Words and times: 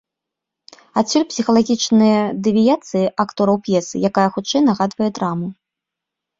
Адсюль 1.01 1.25
псіхалагічныя 1.33 2.19
дэвіяцыі 2.49 3.03
актораў 3.27 3.57
п'есы, 3.69 3.95
якая 4.13 4.27
хутчэй 4.33 4.61
нагадвае 4.73 5.09
драму. 5.21 5.47